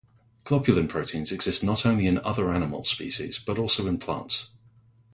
Globulin 0.45 0.89
proteins 0.89 1.31
exist 1.31 1.63
not 1.63 1.85
only 1.85 2.07
in 2.07 2.17
other 2.21 2.51
animal 2.51 2.83
species, 2.83 3.37
but 3.37 3.59
also 3.59 3.85
in 3.85 3.99
plants. 3.99 4.49